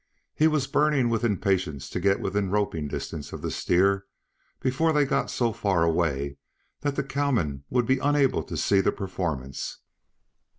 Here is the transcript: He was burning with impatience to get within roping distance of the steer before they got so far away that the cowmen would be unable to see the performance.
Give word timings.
He 0.33 0.47
was 0.47 0.65
burning 0.65 1.09
with 1.09 1.23
impatience 1.23 1.87
to 1.91 1.99
get 1.99 2.19
within 2.19 2.49
roping 2.49 2.87
distance 2.87 3.33
of 3.33 3.43
the 3.43 3.51
steer 3.51 4.07
before 4.59 4.91
they 4.93 5.05
got 5.05 5.29
so 5.29 5.53
far 5.53 5.83
away 5.83 6.37
that 6.79 6.95
the 6.95 7.03
cowmen 7.03 7.65
would 7.69 7.85
be 7.85 7.99
unable 7.99 8.41
to 8.45 8.57
see 8.57 8.81
the 8.81 8.91
performance. 8.91 9.77